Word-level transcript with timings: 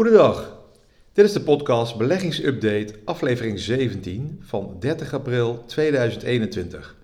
Goedendag. 0.00 0.56
Dit 1.12 1.24
is 1.24 1.32
de 1.32 1.40
podcast 1.40 1.96
Beleggingsupdate, 1.96 2.94
aflevering 3.04 3.58
17 3.58 4.38
van 4.42 4.76
30 4.78 5.14
april 5.14 5.64
2021. 5.66 6.96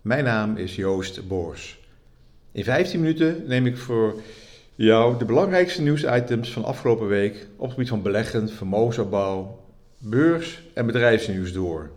Mijn 0.00 0.24
naam 0.24 0.56
is 0.56 0.76
Joost 0.76 1.28
Boors. 1.28 1.80
In 2.52 2.64
15 2.64 3.00
minuten 3.00 3.44
neem 3.46 3.66
ik 3.66 3.76
voor 3.76 4.14
jou 4.74 5.18
de 5.18 5.24
belangrijkste 5.24 5.82
nieuwsitems 5.82 6.52
van 6.52 6.64
afgelopen 6.64 7.06
week 7.06 7.46
op 7.56 7.62
het 7.62 7.72
gebied 7.72 7.88
van 7.88 8.02
beleggen, 8.02 8.48
vermogensopbouw, 8.48 9.64
beurs 9.98 10.62
en 10.72 10.86
bedrijfsnieuws 10.86 11.52
door. 11.52 11.90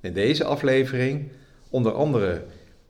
In 0.00 0.12
deze 0.12 0.44
aflevering 0.44 1.28
onder 1.70 1.92
andere 1.92 2.42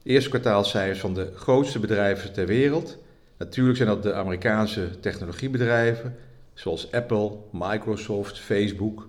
eerste 0.02 0.28
kwartaalcijfers 0.28 1.00
van 1.00 1.14
de 1.14 1.30
grootste 1.34 1.78
bedrijven 1.78 2.33
ter 2.33 2.47
wereld. 2.47 2.98
Natuurlijk 3.38 3.77
zijn 3.77 3.88
dat 3.88 4.02
de 4.02 4.14
Amerikaanse 4.14 5.00
technologiebedrijven 5.00 6.16
zoals 6.54 6.92
Apple, 6.92 7.30
Microsoft, 7.50 8.38
Facebook, 8.38 9.08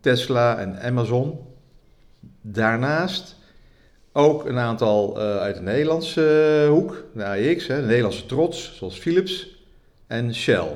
Tesla 0.00 0.58
en 0.58 0.82
Amazon. 0.82 1.38
Daarnaast 2.40 3.36
ook 4.12 4.44
een 4.44 4.58
aantal 4.58 5.16
uh, 5.16 5.36
uit 5.36 5.54
de 5.54 5.62
Nederlandse 5.62 6.62
uh, 6.64 6.68
hoek, 6.68 7.04
de 7.14 7.22
hè, 7.68 7.80
de 7.80 7.86
Nederlandse 7.86 8.26
trots, 8.26 8.76
zoals 8.76 8.98
Philips 8.98 9.56
en 10.06 10.34
Shell. 10.34 10.68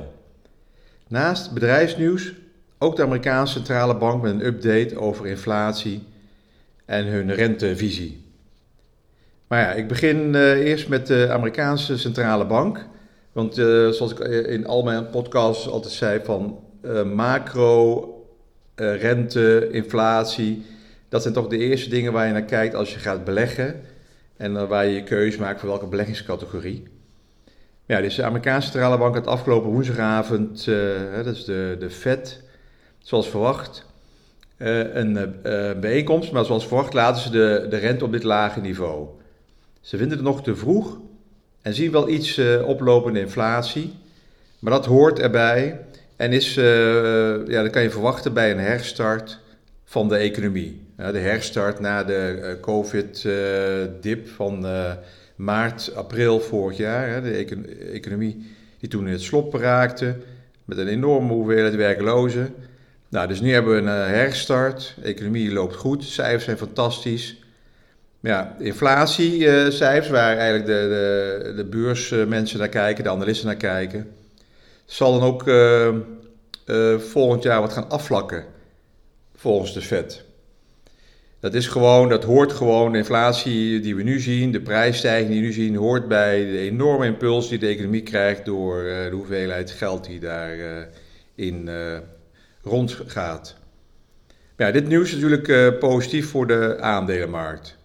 Naast 1.07 1.51
bedrijfsnieuws 1.53 2.33
ook 2.77 2.95
de 2.95 3.03
Amerikaanse 3.03 3.53
centrale 3.53 3.95
bank 3.95 4.21
met 4.21 4.31
een 4.31 4.45
update 4.45 4.99
over 4.99 5.27
inflatie 5.27 6.03
en 6.85 7.05
hun 7.05 7.33
rentevisie. 7.33 8.25
Maar 9.47 9.61
ja, 9.61 9.71
ik 9.71 9.87
begin 9.87 10.33
uh, 10.33 10.51
eerst 10.51 10.87
met 10.87 11.07
de 11.07 11.29
Amerikaanse 11.31 11.97
centrale 11.97 12.45
bank. 12.45 12.85
Want 13.31 13.57
uh, 13.57 13.89
zoals 13.89 14.11
ik 14.11 14.19
in 14.45 14.65
al 14.65 14.83
mijn 14.83 15.09
podcasts 15.09 15.69
altijd 15.69 15.93
zei, 15.93 16.19
van 16.23 16.59
uh, 16.85 17.03
macro, 17.03 18.05
rente, 18.75 19.69
inflatie, 19.71 20.65
dat 21.09 21.21
zijn 21.21 21.33
toch 21.33 21.47
de 21.47 21.57
eerste 21.57 21.89
dingen 21.89 22.13
waar 22.13 22.27
je 22.27 22.33
naar 22.33 22.43
kijkt 22.43 22.75
als 22.75 22.93
je 22.93 22.99
gaat 22.99 23.23
beleggen. 23.23 23.81
En 24.37 24.67
waar 24.67 24.85
je 24.85 24.93
je 24.93 25.03
keuze 25.03 25.39
maakt 25.39 25.59
voor 25.59 25.69
welke 25.69 25.87
beleggingscategorie. 25.87 26.83
Ja, 27.85 28.01
dus 28.01 28.15
de 28.15 28.23
Amerikaanse 28.23 28.69
centrale 28.69 28.97
bank 28.97 29.15
had 29.15 29.27
afgelopen 29.27 29.69
woensdagavond, 29.69 30.65
dat 31.15 31.35
is 31.35 31.45
de, 31.45 31.75
de 31.79 31.89
Fed, 31.89 32.43
zoals 32.99 33.29
verwacht, 33.29 33.85
een 34.57 35.35
bijeenkomst. 35.79 36.31
Maar 36.31 36.45
zoals 36.45 36.67
verwacht 36.67 36.93
laten 36.93 37.21
ze 37.21 37.29
de, 37.29 37.65
de 37.69 37.77
rente 37.77 38.05
op 38.05 38.11
dit 38.11 38.23
lage 38.23 38.61
niveau. 38.61 39.07
Ze 39.81 39.97
vinden 39.97 40.17
het 40.17 40.27
nog 40.27 40.43
te 40.43 40.55
vroeg 40.55 40.99
en 41.61 41.73
zien 41.73 41.91
wel 41.91 42.09
iets 42.09 42.37
uh, 42.37 42.67
oplopende 42.67 43.19
inflatie. 43.19 43.93
Maar 44.59 44.73
dat 44.73 44.85
hoort 44.85 45.19
erbij 45.19 45.79
en 46.15 46.31
is, 46.31 46.57
uh, 46.57 47.47
ja, 47.47 47.61
dat 47.61 47.69
kan 47.69 47.81
je 47.81 47.89
verwachten 47.89 48.33
bij 48.33 48.51
een 48.51 48.59
herstart 48.59 49.39
van 49.85 50.07
de 50.07 50.15
economie. 50.15 50.81
De 50.95 51.19
herstart 51.19 51.79
na 51.79 52.03
de 52.03 52.39
uh, 52.41 52.61
COVID-dip 52.61 54.29
van 54.29 54.65
maart, 55.35 55.95
april 55.95 56.39
vorig 56.39 56.77
jaar. 56.77 57.09
Hè, 57.09 57.21
de 57.21 57.31
econ 57.31 57.65
economie 57.93 58.51
die 58.79 58.89
toen 58.89 59.05
in 59.05 59.11
het 59.11 59.21
slop 59.21 59.53
raakte 59.53 60.15
met 60.65 60.77
een 60.77 60.87
enorme 60.87 61.33
hoeveelheid 61.33 61.75
werklozen. 61.75 62.53
Nou, 63.09 63.27
dus 63.27 63.41
nu 63.41 63.53
hebben 63.53 63.73
we 63.73 63.79
een 63.79 64.09
herstart. 64.09 64.95
De 65.01 65.07
economie 65.07 65.51
loopt 65.51 65.75
goed, 65.75 66.03
cijfers 66.03 66.43
zijn 66.43 66.57
fantastisch. 66.57 67.41
Ja, 68.21 68.55
inflatiecijfers, 68.59 70.09
waar 70.09 70.37
eigenlijk 70.37 70.65
de, 70.65 70.71
de, 70.73 71.53
de 71.55 71.65
beursmensen 71.65 72.59
naar 72.59 72.69
kijken, 72.69 73.03
de 73.03 73.09
analisten 73.09 73.47
naar 73.47 73.55
kijken, 73.55 74.13
zal 74.85 75.19
dan 75.19 75.27
ook 75.27 75.47
uh, 75.47 75.87
uh, 76.65 76.97
volgend 76.97 77.43
jaar 77.43 77.61
wat 77.61 77.73
gaan 77.73 77.89
afvlakken, 77.89 78.45
volgens 79.35 79.73
de 79.73 79.81
Fed. 79.81 80.23
Dat 81.39 81.53
is 81.53 81.67
gewoon, 81.67 82.09
dat 82.09 82.23
hoort 82.23 82.51
gewoon, 82.51 82.91
de 82.91 82.97
inflatie 82.97 83.79
die 83.79 83.95
we 83.95 84.03
nu 84.03 84.19
zien, 84.19 84.51
de 84.51 84.61
prijsstijging 84.61 85.29
die 85.29 85.39
we 85.39 85.45
nu 85.45 85.53
zien, 85.53 85.75
hoort 85.75 86.07
bij 86.07 86.45
de 86.45 86.57
enorme 86.57 87.05
impuls 87.05 87.49
die 87.49 87.59
de 87.59 87.67
economie 87.67 88.03
krijgt 88.03 88.45
door 88.45 88.83
uh, 88.83 89.03
de 89.03 89.15
hoeveelheid 89.15 89.71
geld 89.71 90.05
die 90.05 90.19
daarin 90.19 90.87
in 91.35 91.69
rondgaat. 92.63 93.55
Ja, 94.57 94.71
dit 94.71 94.87
nieuws 94.87 95.13
is 95.13 95.21
natuurlijk 95.21 95.79
positief 95.79 96.29
voor 96.29 96.47
de 96.47 96.77
aandelenmarkt. 96.79 97.79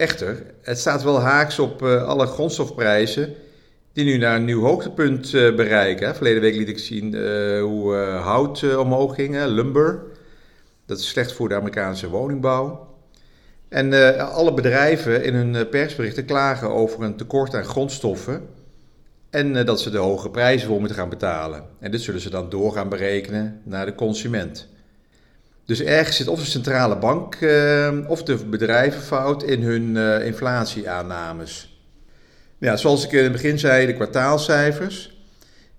Echter, 0.00 0.42
het 0.62 0.78
staat 0.78 1.02
wel 1.02 1.20
haaks 1.20 1.58
op 1.58 1.82
uh, 1.82 2.02
alle 2.04 2.26
grondstofprijzen 2.26 3.34
die 3.92 4.04
nu 4.04 4.16
naar 4.16 4.36
een 4.36 4.44
nieuw 4.44 4.62
hoogtepunt 4.62 5.32
uh, 5.32 5.54
bereiken. 5.54 6.14
Verleden 6.14 6.40
week 6.40 6.54
liet 6.54 6.68
ik 6.68 6.78
zien 6.78 7.14
uh, 7.14 7.62
hoe 7.62 7.94
hout 8.22 8.76
omhoog 8.76 9.14
ging, 9.14 9.44
lumber. 9.44 10.02
Dat 10.86 10.98
is 10.98 11.08
slecht 11.08 11.32
voor 11.32 11.48
de 11.48 11.54
Amerikaanse 11.54 12.08
woningbouw. 12.08 12.88
En 13.68 14.18
alle 14.32 14.54
bedrijven 14.54 15.24
in 15.24 15.34
hun 15.34 15.68
persberichten 15.68 16.24
klagen 16.24 16.70
over 16.70 17.02
een 17.02 17.16
tekort 17.16 17.54
aan 17.54 17.64
grondstoffen. 17.64 18.42
En 19.30 19.64
dat 19.66 19.80
ze 19.80 19.90
de 19.90 19.98
hoge 19.98 20.30
prijzen 20.30 20.68
voor 20.68 20.78
moeten 20.78 20.96
gaan 20.96 21.08
betalen. 21.08 21.64
En 21.80 21.90
dit 21.90 22.00
zullen 22.00 22.20
ze 22.20 22.30
dan 22.30 22.50
door 22.50 22.72
gaan 22.72 22.88
berekenen 22.88 23.60
naar 23.64 23.86
de 23.86 23.94
consument. 23.94 24.68
Dus 25.70 25.82
ergens 25.82 26.16
zit 26.16 26.28
of 26.28 26.38
de 26.38 26.44
centrale 26.44 26.96
bank 26.96 27.40
uh, 27.40 27.98
of 28.06 28.22
de 28.22 28.36
bedrijven 28.46 29.02
fout 29.02 29.42
in 29.42 29.62
hun 29.62 29.94
uh, 29.94 30.26
inflatieaannames. 30.26 31.80
Ja, 32.58 32.76
zoals 32.76 33.04
ik 33.04 33.12
in 33.12 33.22
het 33.22 33.32
begin 33.32 33.58
zei, 33.58 33.86
de 33.86 33.94
kwartaalcijfers. 33.94 35.22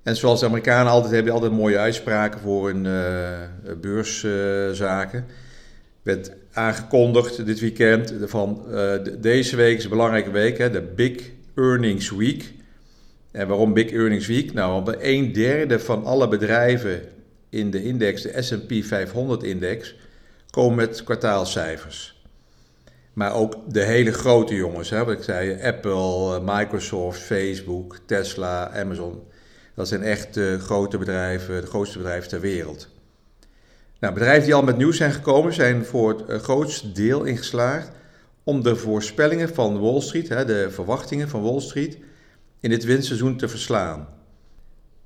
En 0.03 0.15
zoals 0.15 0.39
de 0.39 0.45
Amerikanen 0.45 0.91
altijd 0.91 1.13
hebben, 1.13 1.33
altijd 1.33 1.51
mooie 1.51 1.77
uitspraken 1.77 2.39
voor 2.39 2.67
hun 2.67 2.85
uh, 2.85 3.73
beurszaken. 3.81 5.25
werd 6.03 6.31
aangekondigd 6.51 7.45
dit 7.45 7.59
weekend 7.59 8.13
van 8.25 8.65
deze 9.19 9.55
week 9.55 9.77
is 9.77 9.83
een 9.83 9.89
belangrijke 9.89 10.31
week, 10.31 10.57
hè, 10.57 10.69
de 10.69 10.81
Big 10.81 11.21
Earnings 11.55 12.11
Week. 12.11 12.53
En 13.31 13.47
waarom 13.47 13.73
Big 13.73 13.91
Earnings 13.91 14.27
Week? 14.27 14.53
Nou, 14.53 14.77
omdat 14.77 14.95
een 14.99 15.31
derde 15.31 15.79
van 15.79 16.05
alle 16.05 16.27
bedrijven 16.27 17.01
in 17.51 17.71
de 17.71 17.83
index, 17.83 18.21
de 18.21 18.41
SP 18.47 18.71
500-index, 18.71 19.95
komen 20.49 20.75
met 20.75 21.03
kwartaalcijfers. 21.03 22.21
Maar 23.13 23.33
ook 23.33 23.55
de 23.67 23.83
hele 23.83 24.13
grote 24.13 24.55
jongens, 24.55 24.89
hè, 24.89 25.05
wat 25.05 25.13
ik 25.13 25.23
zei, 25.23 25.61
Apple, 25.61 26.35
eh, 26.35 26.57
Microsoft, 26.57 27.19
Facebook, 27.19 27.97
Tesla, 28.05 28.71
Amazon. 28.73 29.23
Dat 29.75 29.87
zijn 29.87 30.03
echt 30.03 30.33
de 30.33 30.59
grote 30.59 30.97
bedrijven, 30.97 31.61
de 31.61 31.67
grootste 31.67 31.97
bedrijven 31.97 32.29
ter 32.29 32.39
wereld. 32.39 32.89
Nou, 33.99 34.13
bedrijven 34.13 34.43
die 34.43 34.53
al 34.53 34.63
met 34.63 34.77
nieuws 34.77 34.97
zijn 34.97 35.11
gekomen, 35.11 35.53
zijn 35.53 35.85
voor 35.85 36.09
het 36.09 36.25
eh, 36.25 36.39
grootste 36.39 36.91
deel 36.91 37.23
ingeslaagd 37.23 37.91
om 38.43 38.63
de 38.63 38.75
voorspellingen 38.75 39.53
van 39.53 39.79
Wall 39.79 40.01
Street, 40.01 40.29
hè, 40.29 40.45
de 40.45 40.67
verwachtingen 40.71 41.29
van 41.29 41.41
Wall 41.41 41.59
Street, 41.59 41.97
in 42.59 42.69
dit 42.69 42.83
winstseizoen 42.83 43.37
te 43.37 43.47
verslaan. 43.47 44.07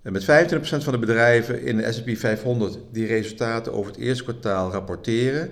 En 0.06 0.12
met 0.12 0.24
25% 0.24 0.28
van 0.60 0.92
de 0.92 1.00
bedrijven 1.00 1.62
in 1.62 1.78
de 1.78 1.92
S&P 1.92 2.18
500 2.18 2.78
die 2.92 3.08
resultaten 3.08 3.74
over 3.74 3.92
het 3.92 4.02
eerste 4.02 4.24
kwartaal 4.24 4.72
rapporteren, 4.72 5.50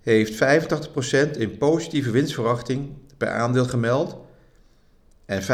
heeft 0.00 0.32
85% 0.34 1.30
in 1.38 1.58
positieve 1.58 2.10
winstverwachting 2.10 2.88
per 3.16 3.28
aandeel 3.28 3.64
gemeld 3.64 4.16
en 5.26 5.42
75% 5.42 5.46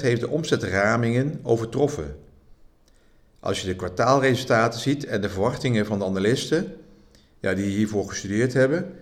heeft 0.00 0.20
de 0.20 0.28
omzetramingen 0.28 1.40
overtroffen. 1.42 2.16
Als 3.40 3.60
je 3.60 3.66
de 3.66 3.76
kwartaalresultaten 3.76 4.80
ziet 4.80 5.06
en 5.06 5.20
de 5.20 5.28
verwachtingen 5.28 5.86
van 5.86 5.98
de 5.98 6.04
analisten, 6.04 6.74
ja, 7.40 7.54
die 7.54 7.76
hiervoor 7.76 8.08
gestudeerd 8.08 8.52
hebben, 8.52 8.92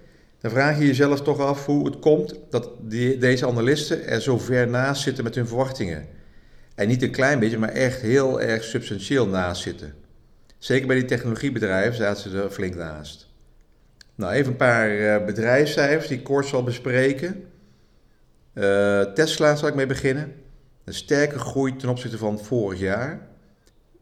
dan 0.40 0.50
vraag 0.50 0.78
je 0.78 0.86
jezelf 0.86 1.22
toch 1.22 1.38
af 1.38 1.66
hoe 1.66 1.86
het 1.86 1.98
komt 1.98 2.34
dat 2.50 2.70
deze 3.18 3.46
analisten 3.46 4.06
er 4.06 4.20
zo 4.20 4.38
ver 4.38 4.68
naast 4.68 5.02
zitten 5.02 5.24
met 5.24 5.34
hun 5.34 5.46
verwachtingen. 5.46 6.20
En 6.82 6.88
niet 6.88 7.02
een 7.02 7.10
klein 7.10 7.38
beetje, 7.38 7.58
maar 7.58 7.68
echt 7.68 8.00
heel 8.00 8.40
erg 8.40 8.64
substantieel 8.64 9.26
naast 9.26 9.62
zitten. 9.62 9.94
Zeker 10.58 10.86
bij 10.86 10.96
die 10.96 11.04
technologiebedrijven 11.04 11.94
zaten 11.94 12.30
ze 12.30 12.42
er 12.42 12.50
flink 12.50 12.74
naast. 12.74 13.28
Nou, 14.14 14.32
even 14.32 14.50
een 14.50 14.56
paar 14.56 14.90
uh, 14.90 15.24
bedrijfscijfers 15.24 16.08
die 16.08 16.18
ik 16.18 16.24
kort 16.24 16.46
zal 16.46 16.62
bespreken. 16.62 17.44
Uh, 18.54 19.00
Tesla 19.00 19.56
zal 19.56 19.68
ik 19.68 19.74
mee 19.74 19.86
beginnen. 19.86 20.34
Een 20.84 20.94
sterke 20.94 21.38
groei 21.38 21.76
ten 21.76 21.88
opzichte 21.88 22.18
van 22.18 22.38
vorig 22.38 22.78
jaar. 22.78 23.28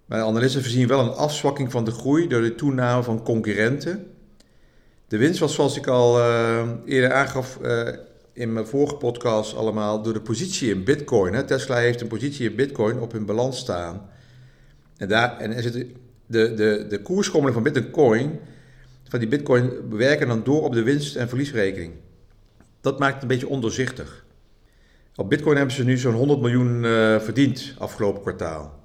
Maar 0.06 0.18
de 0.18 0.24
analisten 0.24 0.62
voorzien 0.62 0.88
wel 0.88 1.00
een 1.00 1.14
afzwakking 1.14 1.70
van 1.70 1.84
de 1.84 1.90
groei 1.90 2.28
door 2.28 2.42
de 2.42 2.54
toename 2.54 3.02
van 3.02 3.22
concurrenten. 3.22 4.06
De 5.08 5.16
winst 5.16 5.40
was, 5.40 5.54
zoals 5.54 5.76
ik 5.76 5.86
al 5.86 6.18
uh, 6.18 6.68
eerder 6.84 7.12
aangaf, 7.12 7.58
in 8.40 8.52
mijn 8.52 8.66
vorige 8.66 8.94
podcast 8.94 9.56
allemaal 9.56 10.02
door 10.02 10.12
de 10.12 10.20
positie 10.20 10.70
in 10.70 10.84
Bitcoin. 10.84 11.46
Tesla 11.46 11.76
heeft 11.76 12.00
een 12.00 12.08
positie 12.08 12.50
in 12.50 12.56
Bitcoin 12.56 12.98
op 12.98 13.12
hun 13.12 13.24
balans 13.26 13.58
staan. 13.58 14.08
En, 14.96 15.08
daar, 15.08 15.38
en 15.38 15.52
er 15.52 15.62
zit 15.62 15.86
de, 16.26 16.54
de, 16.54 16.86
de 16.88 17.02
koersschommeling 17.02 17.62
van 17.62 17.72
Bitcoin, 17.72 18.38
van 19.08 19.18
die 19.18 19.28
Bitcoin, 19.28 19.88
bewerken 19.88 20.28
dan 20.28 20.44
door 20.44 20.62
op 20.62 20.72
de 20.72 20.82
winst- 20.82 21.16
en 21.16 21.28
verliesrekening. 21.28 21.92
Dat 22.80 22.98
maakt 22.98 23.12
het 23.12 23.22
een 23.22 23.28
beetje 23.28 23.48
ondoorzichtig. 23.48 24.24
Op 25.16 25.30
Bitcoin 25.30 25.56
hebben 25.56 25.74
ze 25.74 25.84
nu 25.84 25.96
zo'n 25.96 26.14
100 26.14 26.40
miljoen 26.40 26.84
uh, 26.84 27.20
verdiend 27.20 27.74
afgelopen 27.78 28.20
kwartaal. 28.20 28.78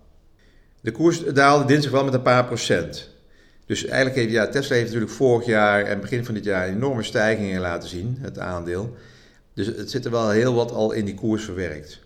De 0.81 0.91
koers 0.91 1.23
daalde 1.23 1.65
dinsdag 1.65 1.91
wel 1.91 2.03
met 2.03 2.13
een 2.13 2.21
paar 2.21 2.45
procent. 2.45 3.09
Dus 3.65 3.85
eigenlijk 3.85 4.15
heeft 4.15 4.31
ja, 4.31 4.47
Tesla 4.47 4.75
heeft 4.75 4.87
natuurlijk 4.87 5.11
vorig 5.11 5.45
jaar 5.45 5.83
en 5.83 6.01
begin 6.01 6.25
van 6.25 6.33
dit 6.33 6.43
jaar 6.43 6.67
enorme 6.67 7.03
stijgingen 7.03 7.61
laten 7.61 7.89
zien, 7.89 8.17
het 8.21 8.39
aandeel. 8.39 8.95
Dus 9.55 9.67
het 9.67 9.91
zit 9.91 10.05
er 10.05 10.11
wel 10.11 10.29
heel 10.29 10.53
wat 10.53 10.71
al 10.71 10.91
in 10.91 11.05
die 11.05 11.15
koers 11.15 11.43
verwerkt. 11.43 12.03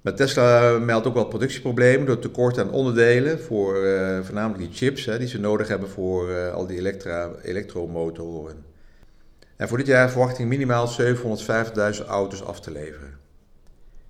Maar 0.00 0.14
Tesla 0.14 0.78
meldt 0.78 1.06
ook 1.06 1.14
wel 1.14 1.26
productieproblemen 1.26 2.06
door 2.06 2.18
tekort 2.18 2.58
aan 2.58 2.70
onderdelen 2.70 3.40
voor 3.40 3.84
uh, 3.84 4.20
voornamelijk 4.22 4.58
die 4.58 4.76
chips 4.76 5.04
hè, 5.04 5.18
die 5.18 5.28
ze 5.28 5.40
nodig 5.40 5.68
hebben 5.68 5.88
voor 5.88 6.30
uh, 6.30 6.52
al 6.52 6.66
die 6.66 6.78
elektra, 6.78 7.30
elektromotoren. 7.42 8.64
En 9.56 9.68
voor 9.68 9.78
dit 9.78 9.86
jaar 9.86 10.10
verwachting 10.10 10.48
minimaal 10.48 10.88
750.000 11.00 12.06
auto's 12.06 12.42
af 12.44 12.60
te 12.60 12.70
leveren. 12.70 13.18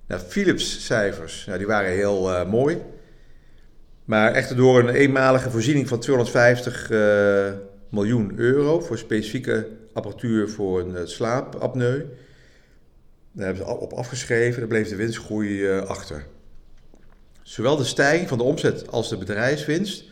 Nou, 0.07 0.21
Philips 0.21 0.87
cijfers, 0.87 1.45
nou, 1.47 1.59
die 1.59 1.67
waren 1.67 1.91
heel 1.91 2.31
uh, 2.31 2.51
mooi. 2.51 2.83
Maar 4.05 4.33
echter 4.33 4.57
door 4.57 4.79
een 4.79 4.95
eenmalige 4.95 5.51
voorziening 5.51 5.89
van 5.89 5.99
250 5.99 6.91
uh, 6.91 7.53
miljoen 7.89 8.33
euro 8.37 8.81
voor 8.81 8.99
specifieke 8.99 9.67
apparatuur 9.95 10.49
voor 10.51 10.81
een 10.81 11.09
slaapapneu. 11.09 12.05
Daar 13.33 13.47
hebben 13.47 13.67
ze 13.67 13.77
op 13.77 13.93
afgeschreven, 13.93 14.59
daar 14.59 14.69
bleef 14.69 14.89
de 14.89 14.97
winstgroei 14.97 15.49
uh, 15.49 15.83
achter. 15.83 16.27
Zowel 17.43 17.77
de 17.77 17.85
stijging 17.85 18.29
van 18.29 18.39
de 18.39 18.45
omzet 18.45 18.91
als 18.91 19.09
de 19.09 19.17
bedrijfswinst 19.17 20.05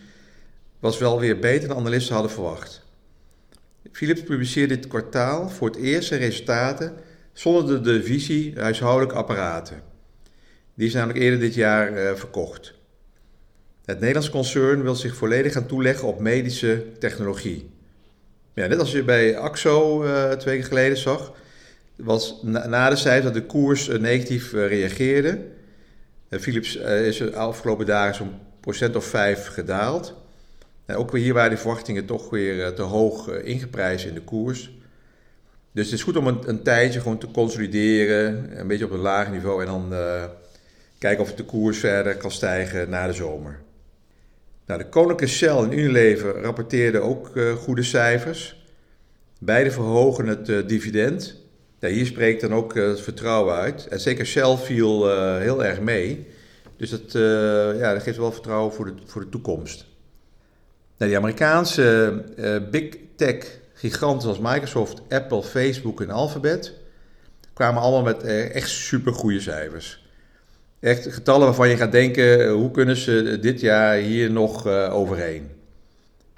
was 0.81 0.99
wel 0.99 1.21
weer 1.21 1.39
beter 1.39 1.69
dan 1.69 1.77
analisten 1.77 2.15
hadden 2.15 2.33
verwacht. 2.33 2.85
Philips 3.93 4.23
publiceerde 4.23 4.75
dit 4.75 4.87
kwartaal 4.87 5.49
voor 5.49 5.69
het 5.69 5.77
eerst 5.77 6.09
zijn 6.09 6.21
resultaten 6.21 6.95
zonder 7.33 7.83
de 7.83 7.99
divisie 7.99 8.53
huishoudelijke 8.57 9.15
apparaten. 9.15 9.83
Die 10.75 10.87
is 10.87 10.95
namelijk 10.95 11.19
eerder 11.19 11.41
dit 11.41 11.55
jaar 11.55 11.93
uh, 11.93 12.15
verkocht. 12.15 12.75
Het 13.85 13.99
Nederlands 13.99 14.31
concern 14.31 14.83
wil 14.83 14.95
zich 14.95 15.17
volledig 15.17 15.53
gaan 15.53 15.67
toeleggen 15.67 16.09
op 16.09 16.21
medische 16.21 16.87
technologie. 16.99 17.71
Ja, 18.55 18.67
net 18.67 18.79
als 18.79 18.93
je 18.93 19.03
bij 19.03 19.37
AXO 19.37 20.05
uh, 20.05 20.31
twee 20.31 20.57
keer 20.57 20.67
geleden 20.67 20.97
zag, 20.97 21.33
was 21.97 22.39
na, 22.43 22.91
de 22.91 22.97
cijfers 22.97 23.25
dat 23.25 23.35
de 23.35 23.47
koers 23.47 23.89
uh, 23.89 23.99
negatief 23.99 24.53
uh, 24.53 24.67
reageerde. 24.67 25.39
Philips 26.31 26.77
is 26.77 27.17
de 27.17 27.35
afgelopen 27.35 27.87
dagen 27.87 28.15
zo'n 28.15 28.35
procent 28.61 28.97
of 28.97 29.05
vijf 29.05 29.47
gedaald. 29.47 30.15
En 30.87 30.97
ook 30.97 31.11
weer 31.11 31.23
hier 31.23 31.35
waren 31.35 31.51
de 31.51 31.57
verwachtingen 31.57 32.07
toch 32.07 32.31
weer 32.31 32.75
te 32.75 32.83
hoog 32.83 33.29
ingeprijsd 33.29 34.07
in 34.07 34.15
de 34.15 34.21
koers. 34.21 34.71
Dus 35.73 35.85
het 35.85 35.95
is 35.95 36.03
goed 36.03 36.17
om 36.17 36.27
een, 36.27 36.49
een, 36.49 36.63
tijdje 36.63 37.01
gewoon 37.01 37.19
te 37.19 37.31
consolideren, 37.31 38.59
een 38.61 38.67
beetje 38.67 38.85
op 38.85 38.91
een 38.91 38.99
laag 38.99 39.31
niveau 39.31 39.61
en 39.61 39.67
dan 39.67 39.93
kijken 40.99 41.25
of 41.25 41.35
de 41.35 41.45
koers 41.45 41.79
verder 41.79 42.17
kan 42.17 42.31
stijgen 42.31 42.91
na 42.91 43.07
de 43.07 43.13
zomer. 43.13 43.61
Nou, 44.67 44.81
de 44.81 44.89
Koninklijke 44.89 45.35
Shell 45.35 45.57
en 45.57 45.79
Unilever 45.79 46.43
rapporteerden 46.43 47.03
ook 47.03 47.37
uh, 47.37 47.53
goede 47.53 47.83
cijfers. 47.83 48.65
Beide 49.39 49.71
verhogen 49.71 50.27
het 50.27 50.49
uh, 50.49 50.67
dividend. 50.67 51.41
Hier 51.79 52.07
spreekt 52.07 52.41
dan 52.41 52.55
ook 52.55 52.77
uh, 52.77 52.89
het 52.89 53.01
vertrouwen 53.01 53.55
uit. 53.55 53.87
En 53.87 54.01
zeker 54.01 54.27
Shell 54.27 54.57
viel 54.57 55.17
heel 55.39 55.65
erg 55.65 55.81
mee. 55.81 56.27
Dus 56.77 56.91
dat, 56.91 57.13
ja, 57.79 57.93
dat 57.93 58.03
geeft 58.03 58.17
wel 58.17 58.33
vertrouwen 58.33 58.73
voor 58.73 58.85
de, 58.85 58.93
voor 59.05 59.21
de 59.21 59.29
toekomst. 59.29 59.87
Nou, 60.97 61.11
die 61.11 61.21
Amerikaanse 61.21 62.25
big 62.71 62.97
tech 63.17 63.59
giganten 63.75 64.23
zoals 64.23 64.39
Microsoft, 64.39 65.03
Apple, 65.09 65.43
Facebook 65.43 66.01
en 66.01 66.11
Alphabet 66.11 66.73
kwamen 67.53 67.83
allemaal 67.83 68.03
met 68.03 68.23
echt 68.53 68.69
super 68.69 69.13
goede 69.13 69.41
cijfers. 69.41 70.02
Echt 70.83 71.13
getallen 71.13 71.47
waarvan 71.47 71.69
je 71.69 71.77
gaat 71.77 71.93
denken, 71.93 72.49
hoe 72.49 72.71
kunnen 72.71 72.97
ze 72.97 73.39
dit 73.41 73.61
jaar 73.61 73.97
hier 73.97 74.31
nog 74.31 74.67
uh, 74.67 74.95
overheen? 74.95 75.51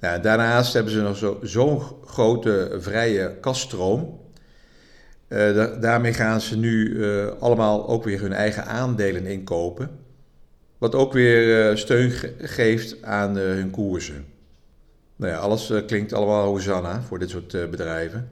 Nou, 0.01 0.21
daarnaast 0.21 0.73
hebben 0.73 0.93
ze 0.93 1.01
nog 1.01 1.17
zo'n 1.17 1.39
zo 1.43 1.79
grote 2.05 2.77
vrije 2.79 3.37
kaststroom. 3.41 4.21
Da 5.29 5.67
daarmee 5.67 6.13
gaan 6.13 6.41
ze 6.41 6.57
nu 6.57 7.05
allemaal 7.39 7.89
ook 7.89 8.05
weer 8.05 8.21
hun 8.21 8.33
eigen 8.33 8.67
aandelen 8.67 9.27
inkopen. 9.27 9.91
Wat 10.79 10.95
ook 10.95 11.13
weer 11.13 11.77
steun 11.79 12.11
ge 12.11 12.35
geeft 12.39 13.03
aan 13.03 13.37
hun 13.37 13.71
koersen. 13.71 14.25
Nou 15.17 15.33
ja, 15.33 15.39
alles 15.39 15.73
klinkt 15.87 16.13
allemaal 16.13 16.45
hosanna 16.45 17.03
voor 17.03 17.19
dit 17.19 17.31
soort 17.31 17.71
bedrijven. 17.71 18.29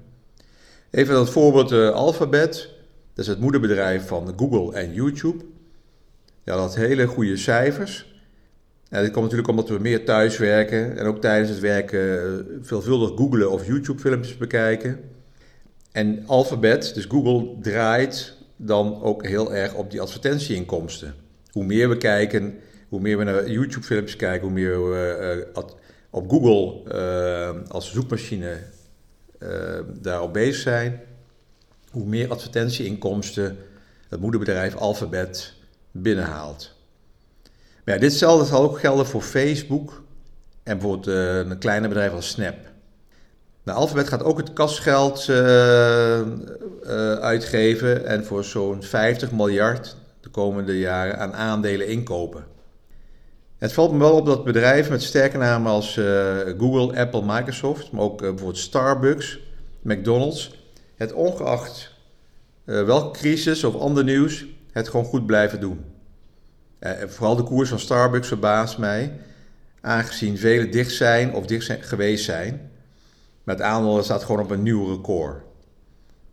Even 0.90 1.14
dat 1.14 1.30
voorbeeld 1.30 1.72
Alphabet. 1.92 2.68
Dat 3.14 3.24
is 3.24 3.26
het 3.26 3.40
moederbedrijf 3.40 4.06
van 4.06 4.34
Google 4.36 4.74
en 4.74 4.92
YouTube. 4.92 5.44
Ja, 6.44 6.56
dat 6.56 6.74
hele 6.74 7.06
goede 7.06 7.36
cijfers. 7.36 8.12
En 8.88 9.02
dit 9.02 9.10
komt 9.10 9.22
natuurlijk 9.22 9.48
omdat 9.48 9.68
we 9.68 9.78
meer 9.78 10.04
thuis 10.04 10.38
werken 10.38 10.98
en 10.98 11.06
ook 11.06 11.20
tijdens 11.20 11.50
het 11.50 11.60
werken 11.60 12.22
eh, 12.22 12.44
veelvuldig 12.60 13.10
googlen 13.16 13.50
of 13.50 13.66
YouTube-filmpjes 13.66 14.36
bekijken. 14.36 15.00
En 15.92 16.26
Alphabet, 16.26 16.94
dus 16.94 17.04
Google, 17.04 17.56
draait 17.60 18.36
dan 18.56 19.02
ook 19.02 19.26
heel 19.26 19.54
erg 19.54 19.74
op 19.74 19.90
die 19.90 20.00
advertentieinkomsten. 20.00 21.14
Hoe 21.50 21.64
meer 21.64 21.88
we 21.88 21.96
kijken, 21.96 22.58
hoe 22.88 23.00
meer 23.00 23.18
we 23.18 23.24
naar 23.24 23.50
YouTube-filmpjes 23.50 24.16
kijken, 24.16 24.42
hoe 24.42 24.52
meer 24.52 24.90
we 24.90 25.46
uh, 25.54 25.62
op 26.10 26.30
Google 26.30 26.92
uh, 26.94 27.70
als 27.70 27.92
zoekmachine 27.92 28.58
uh, 29.38 29.48
daarop 30.00 30.32
bezig 30.32 30.62
zijn, 30.62 31.00
hoe 31.90 32.06
meer 32.06 32.30
advertentieinkomsten 32.30 33.56
het 34.08 34.20
moederbedrijf 34.20 34.74
Alphabet 34.74 35.54
binnenhaalt. 35.92 36.74
Maar 37.84 37.98
ditzelfde 37.98 38.46
zal 38.46 38.62
ook 38.62 38.78
gelden 38.78 39.06
voor 39.06 39.22
Facebook 39.22 40.02
en 40.62 40.78
bijvoorbeeld 40.78 41.08
uh, 41.08 41.36
een 41.36 41.58
kleine 41.58 41.88
bedrijf 41.88 42.12
als 42.12 42.28
Snap. 42.28 42.56
Nou, 43.64 43.78
Alphabet 43.78 44.08
gaat 44.08 44.22
ook 44.22 44.38
het 44.38 44.52
kasgeld 44.52 45.28
uh, 45.28 45.36
uh, 46.18 46.24
uitgeven 47.12 48.06
en 48.06 48.24
voor 48.24 48.44
zo'n 48.44 48.82
50 48.82 49.32
miljard 49.32 49.96
de 50.20 50.28
komende 50.28 50.78
jaren 50.78 51.18
aan 51.18 51.34
aandelen 51.34 51.88
inkopen. 51.88 52.44
Het 53.58 53.72
valt 53.72 53.92
me 53.92 53.98
wel 53.98 54.12
op 54.12 54.26
dat 54.26 54.44
bedrijven 54.44 54.92
met 54.92 55.02
sterke 55.02 55.36
namen 55.36 55.72
als 55.72 56.00
Google, 56.58 56.98
Apple, 56.98 57.22
Microsoft, 57.24 57.92
maar 57.92 58.02
ook 58.02 58.18
bijvoorbeeld 58.18 58.58
Starbucks, 58.58 59.38
McDonald's, 59.82 60.50
het 60.96 61.12
ongeacht 61.12 61.90
welke 62.64 63.18
crisis 63.18 63.64
of 63.64 63.74
ander 63.74 64.04
nieuws 64.04 64.44
het 64.72 64.88
gewoon 64.88 65.06
goed 65.06 65.26
blijven 65.26 65.60
doen. 65.60 65.84
Uh, 66.80 66.90
vooral 67.06 67.36
de 67.36 67.42
koers 67.42 67.68
van 67.68 67.78
Starbucks 67.78 68.28
verbaast 68.28 68.78
mij, 68.78 69.12
aangezien 69.80 70.38
velen 70.38 70.70
dicht 70.70 70.92
zijn 70.92 71.34
of 71.34 71.46
dicht 71.46 71.64
zijn, 71.64 71.82
geweest 71.82 72.24
zijn. 72.24 72.70
Maar 73.44 73.54
het 73.54 73.64
aandeel 73.64 74.02
staat 74.02 74.24
gewoon 74.24 74.40
op 74.40 74.50
een 74.50 74.62
nieuw 74.62 74.94
record. 74.94 75.42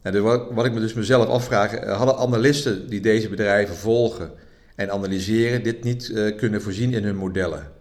En 0.01 0.23
wat 0.53 0.65
ik 0.65 0.73
me 0.73 0.79
dus 0.79 0.93
mezelf 0.93 1.27
afvraag, 1.27 1.73
eh, 1.73 1.97
hadden 1.97 2.17
analisten 2.17 2.89
die 2.89 3.01
deze 3.01 3.29
bedrijven 3.29 3.75
volgen 3.75 4.31
en 4.75 4.91
analyseren 4.91 5.63
dit 5.63 5.83
niet 5.83 6.09
uh, 6.09 6.37
kunnen 6.37 6.61
voorzien 6.61 6.93
in 6.93 7.03
hun 7.03 7.15
modellen? 7.15 7.71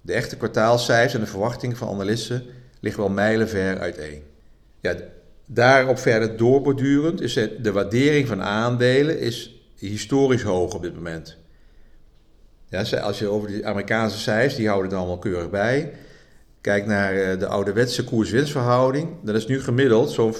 De 0.00 0.12
echte 0.12 0.36
kwartaalcijfers 0.36 1.14
en 1.14 1.20
de 1.20 1.26
verwachtingen 1.26 1.76
van 1.76 1.88
analisten 1.88 2.42
liggen 2.80 3.02
wel 3.02 3.12
mijlenver 3.12 3.78
uiteen. 3.78 4.22
Ja, 4.80 4.94
Daarop 5.54 5.98
verder 5.98 6.36
doorbordurend 6.36 7.20
is 7.20 7.34
het, 7.34 7.64
de 7.64 7.72
waardering 7.72 8.28
van 8.28 8.42
aandelen 8.42 9.18
is 9.18 9.64
historisch 9.76 10.42
hoog 10.42 10.74
op 10.74 10.82
dit 10.82 10.94
moment. 10.94 11.36
Ja, 12.68 12.98
als 12.98 13.18
je 13.18 13.28
over 13.28 13.48
die 13.48 13.66
Amerikaanse 13.66 14.18
cijfers, 14.18 14.54
die 14.54 14.68
houden 14.68 14.90
het 14.90 14.98
allemaal 14.98 15.18
keurig 15.18 15.50
bij. 15.50 15.92
Kijk 16.60 16.86
naar 16.86 17.14
eh, 17.14 17.38
de 17.38 17.46
ouderwetse 17.46 18.04
koers-winstverhouding. 18.04 19.08
Dat 19.22 19.34
is 19.34 19.46
nu 19.46 19.60
gemiddeld 19.60 20.10
zo'n 20.10 20.34
24% 20.34 20.38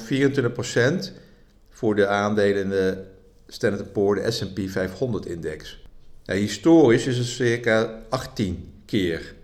voor 1.70 1.94
de 1.94 2.06
aandelen 2.06 2.62
in 2.62 2.68
de 2.68 3.04
Standard 3.46 3.92
Poor's, 3.92 4.20
de 4.20 4.30
S&P 4.30 4.58
500-index. 4.58 5.88
Ja, 6.22 6.34
historisch 6.34 7.06
is 7.06 7.18
het 7.18 7.26
circa 7.26 8.02
18 8.08 8.72
keer. 8.86 9.34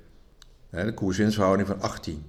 de 0.70 0.94
koers-winstverhouding 0.94 1.68
van 1.68 1.80
18. 1.80 2.24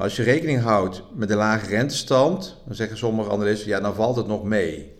Maar 0.00 0.08
als 0.08 0.18
je 0.18 0.24
rekening 0.24 0.60
houdt 0.60 1.02
met 1.14 1.28
de 1.28 1.34
lage 1.34 1.66
rentestand, 1.66 2.56
dan 2.66 2.74
zeggen 2.74 2.96
sommige 2.96 3.30
analisten, 3.30 3.68
ja, 3.68 3.80
dan 3.80 3.94
valt 3.94 4.16
het 4.16 4.26
nog 4.26 4.44
mee. 4.44 4.92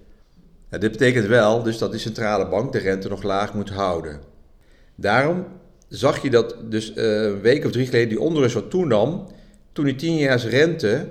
Dit 0.69 0.90
betekent 0.90 1.26
wel 1.26 1.62
dus 1.62 1.78
dat 1.78 1.92
de 1.92 1.99
centrale 1.99 2.49
bank 2.49 2.73
de 2.73 2.78
rente 2.78 3.09
nog 3.09 3.23
laag 3.23 3.54
moet 3.54 3.71
houden. 3.71 4.21
Daarom 4.95 5.47
zag 5.88 6.23
je 6.23 6.30
dat 6.30 6.57
dus 6.71 6.97
uh, 6.97 7.23
een 7.23 7.40
week 7.40 7.64
of 7.64 7.71
drie 7.71 7.87
geleden 7.87 8.09
die 8.09 8.21
onrust 8.21 8.54
wat 8.54 8.71
toenam, 8.71 9.26
toen 9.73 9.85
die 9.85 9.95
10 9.95 10.16
jaar 10.16 10.40
rente 10.40 11.09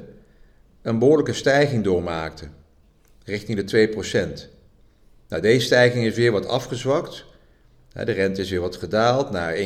een 0.82 1.00
behoorlijke 1.00 1.34
stijging 1.34 1.84
doormaakte, 1.84 2.46
richting 3.24 3.64
de 3.64 3.90
2%. 4.40 4.50
Nou, 5.28 5.42
deze 5.42 5.66
stijging 5.66 6.06
is 6.06 6.16
weer 6.16 6.32
wat 6.32 6.48
afgezwakt. 6.48 7.26
De 7.94 8.12
rente 8.12 8.42
is 8.42 8.50
weer 8.50 8.62
wat 8.62 8.76
gedaald 8.76 9.32
naar 9.32 9.56
1,6. 9.56 9.62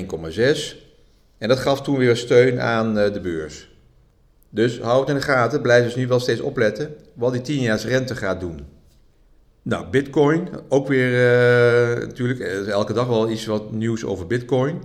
En 1.37 1.47
dat 1.47 1.59
gaf 1.59 1.81
toen 1.81 1.97
weer 1.97 2.15
steun 2.15 2.61
aan 2.61 2.97
eh, 2.97 3.13
de 3.13 3.19
beurs. 3.19 3.71
Dus 4.53 4.79
houd 4.79 5.09
in 5.09 5.15
de 5.15 5.21
gaten, 5.21 5.61
blijf 5.61 5.83
dus 5.83 5.95
nu 5.95 6.07
wel 6.07 6.19
steeds 6.19 6.41
opletten 6.41 6.95
wat 7.13 7.31
die 7.31 7.41
10 7.41 7.61
jaar 7.61 7.79
rente 7.79 8.15
gaat 8.15 8.39
doen. 8.39 8.59
Nou, 9.61 9.87
Bitcoin, 9.89 10.49
ook 10.69 10.87
weer 10.87 11.09
uh, 11.09 12.07
natuurlijk, 12.07 12.39
elke 12.67 12.93
dag 12.93 13.07
wel 13.07 13.29
iets 13.29 13.45
wat 13.45 13.71
nieuws 13.71 14.05
over 14.05 14.27
Bitcoin. 14.27 14.83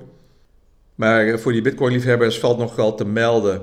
Maar 0.95 1.39
voor 1.39 1.53
die 1.53 1.63
Bitcoin-liefhebbers 1.63 2.39
valt 2.39 2.59
nog 2.59 2.77
wel 2.77 2.95
te 2.95 3.05
melden 3.05 3.61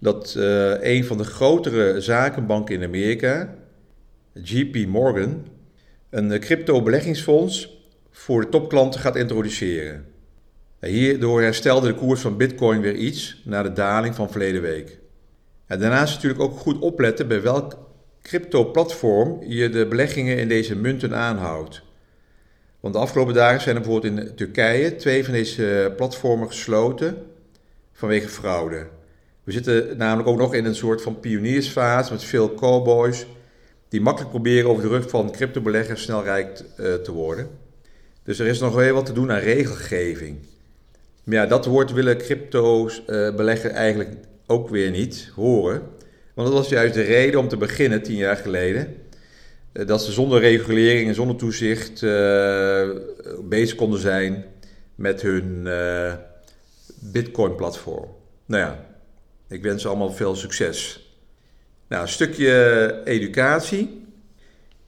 dat 0.00 0.34
uh, 0.38 0.82
een 0.82 1.04
van 1.04 1.16
de 1.16 1.24
grotere 1.24 2.00
zakenbanken 2.00 2.74
in 2.74 2.84
Amerika, 2.84 3.54
JP 4.32 4.86
Morgan, 4.86 5.46
een 6.10 6.40
crypto-beleggingsfonds 6.40 7.78
voor 8.10 8.40
de 8.40 8.48
topklanten 8.48 9.00
gaat 9.00 9.16
introduceren. 9.16 10.04
Hierdoor 10.80 11.42
herstelde 11.42 11.86
de 11.86 11.94
koers 11.94 12.20
van 12.20 12.36
Bitcoin 12.36 12.80
weer 12.80 12.94
iets 12.94 13.42
na 13.44 13.62
de 13.62 13.72
daling 13.72 14.14
van 14.14 14.30
verleden 14.30 14.62
week. 14.62 14.98
Daarnaast 15.68 16.14
natuurlijk 16.14 16.42
ook 16.42 16.58
goed 16.58 16.78
opletten 16.78 17.28
bij 17.28 17.42
welk 17.42 17.78
crypto-platform 18.22 19.42
je 19.42 19.70
de 19.70 19.86
beleggingen 19.86 20.38
in 20.38 20.48
deze 20.48 20.76
munten 20.76 21.14
aanhoudt. 21.14 21.82
Want 22.80 22.94
de 22.94 23.00
afgelopen 23.00 23.34
dagen 23.34 23.60
zijn 23.60 23.76
er 23.76 23.82
bijvoorbeeld 23.82 24.18
in 24.18 24.34
Turkije 24.34 24.96
twee 24.96 25.24
van 25.24 25.32
deze 25.32 25.92
platformen 25.96 26.48
gesloten 26.48 27.16
vanwege 27.92 28.28
fraude. 28.28 28.86
We 29.44 29.52
zitten 29.52 29.96
namelijk 29.96 30.28
ook 30.28 30.38
nog 30.38 30.54
in 30.54 30.64
een 30.64 30.74
soort 30.74 31.02
van 31.02 31.20
pioniersfase 31.20 32.12
met 32.12 32.24
veel 32.24 32.54
cowboys 32.54 33.26
die 33.88 34.00
makkelijk 34.00 34.30
proberen 34.30 34.70
over 34.70 34.82
de 34.82 34.88
rug 34.88 35.10
van 35.10 35.32
cryptobeleggers 35.32 36.02
snel 36.02 36.22
rijk 36.22 36.60
uh, 36.80 36.94
te 36.94 37.12
worden. 37.12 37.48
Dus 38.22 38.38
er 38.38 38.46
is 38.46 38.60
nog 38.60 38.76
heel 38.76 38.94
wat 38.94 39.06
te 39.06 39.12
doen 39.12 39.32
aan 39.32 39.38
regelgeving. 39.38 40.38
Maar 41.24 41.34
ja, 41.34 41.46
dat 41.46 41.66
woord 41.66 41.92
willen 41.92 42.18
crypto's 42.18 43.02
uh, 43.06 43.34
beleggen 43.34 43.70
eigenlijk 43.70 44.10
ook 44.46 44.68
weer 44.68 44.90
niet 44.90 45.30
horen. 45.34 45.82
Want 46.34 46.48
dat 46.48 46.56
was 46.56 46.68
juist 46.68 46.94
de 46.94 47.02
reden 47.02 47.40
om 47.40 47.48
te 47.48 47.56
beginnen, 47.56 48.02
tien 48.02 48.16
jaar 48.16 48.36
geleden, 48.36 48.96
uh, 49.72 49.86
dat 49.86 50.02
ze 50.02 50.12
zonder 50.12 50.40
regulering 50.40 51.08
en 51.08 51.14
zonder 51.14 51.36
toezicht 51.36 52.02
uh, 52.02 52.90
bezig 53.42 53.76
konden 53.76 54.00
zijn 54.00 54.44
met 54.94 55.22
hun 55.22 55.68
Bitcoin-platform. 57.00 58.08
Nou 58.46 58.62
ja, 58.62 58.86
ik 59.48 59.62
wens 59.62 59.82
ze 59.82 59.88
allemaal 59.88 60.12
veel 60.12 60.34
succes. 60.34 61.06
Nou, 61.88 62.02
een 62.02 62.08
stukje 62.08 63.02
educatie. 63.04 64.04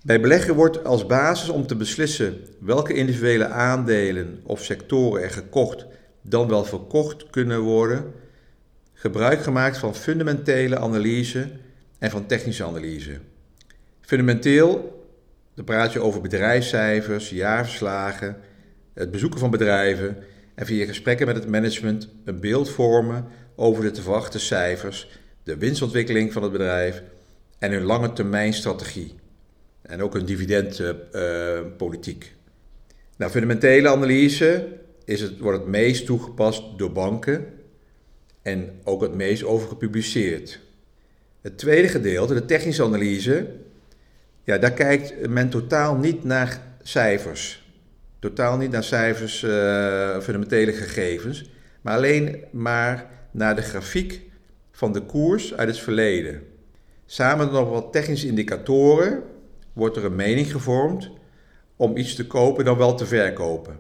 Bij 0.03 0.21
beleggen 0.21 0.55
wordt 0.55 0.85
als 0.85 1.07
basis 1.07 1.49
om 1.49 1.67
te 1.67 1.77
beslissen 1.77 2.41
welke 2.61 2.95
individuele 2.95 3.47
aandelen 3.47 4.41
of 4.45 4.65
sectoren 4.65 5.23
er 5.23 5.31
gekocht 5.31 5.87
dan 6.23 6.49
wel 6.49 6.65
verkocht 6.65 7.31
kunnen 7.31 7.61
worden, 7.61 8.13
gebruik 8.99 9.43
gemaakt 9.43 9.79
van 9.79 9.95
fundamentele 9.95 10.79
analyse 10.79 11.49
en 11.99 12.11
van 12.11 12.27
technische 12.27 12.65
analyse. 12.65 13.19
Fundamenteel, 14.01 15.03
dan 15.55 15.65
praat 15.65 15.93
je 15.93 16.01
over 16.01 16.21
bedrijfscijfers, 16.21 17.31
jaarverslagen, 17.31 18.37
het 18.95 19.11
bezoeken 19.11 19.39
van 19.39 19.51
bedrijven 19.51 20.17
en 20.55 20.67
via 20.67 20.87
gesprekken 20.87 21.27
met 21.27 21.37
het 21.37 21.49
management 21.49 22.09
een 22.25 22.41
beeld 22.41 22.71
vormen 22.71 23.27
over 23.57 23.83
de 23.83 23.91
te 23.91 24.03
verwachte 24.03 24.39
cijfers, 24.39 25.09
de 25.43 25.57
winstontwikkeling 25.57 26.33
van 26.33 26.43
het 26.43 26.53
bedrijf 26.53 27.03
en 27.59 27.73
hun 27.73 27.83
lange 27.83 28.13
termijn 28.13 28.53
strategie. 28.53 29.15
En 29.83 30.03
ook 30.03 30.15
een 30.15 30.27
dividendpolitiek. 30.27 32.25
Uh, 32.25 32.31
nou, 33.17 33.31
fundamentele 33.31 33.89
analyse 33.89 34.67
is 35.05 35.21
het, 35.21 35.39
wordt 35.39 35.59
het 35.59 35.69
meest 35.69 36.07
toegepast 36.07 36.63
door 36.77 36.93
banken 36.93 37.57
en 38.49 38.71
ook 38.85 39.01
het 39.01 39.15
meest 39.15 39.45
over 39.45 39.69
gepubliceerd. 39.69 40.61
Het 41.41 41.59
tweede 41.59 41.89
gedeelte, 41.89 42.35
de 42.35 42.45
technische 42.45 42.83
analyse, 42.83 43.47
ja, 44.45 44.59
daar 44.59 44.73
kijkt 44.73 45.29
men 45.29 45.51
totaal 45.51 45.97
niet 45.97 46.25
naar 46.25 46.61
cijfers. 46.83 47.67
Totaal 48.19 48.57
niet 48.57 48.71
naar 48.71 48.85
cijfers, 48.85 49.43
uh, 49.43 50.21
fundamentele 50.21 50.73
gegevens, 50.73 51.51
maar 51.81 51.95
alleen 51.97 52.45
maar 52.51 53.07
naar 53.31 53.57
de 53.57 53.63
grafiek 53.63 54.23
van 54.73 54.93
de 54.93 55.03
koers 55.03 55.55
uit 55.55 55.69
het 55.69 55.79
verleden. 55.79 56.43
Samen 57.07 57.45
met 57.45 57.55
nog 57.55 57.71
wat 57.71 57.93
technische 57.93 58.27
indicatoren 58.27 59.23
wordt 59.73 59.97
er 59.97 60.05
een 60.05 60.17
mening 60.17 60.51
gevormd 60.51 61.11
om 61.77 61.97
iets 61.97 62.15
te 62.15 62.27
kopen 62.27 62.65
dan 62.65 62.77
wel 62.77 62.95
te 62.95 63.07
verkopen. 63.07 63.77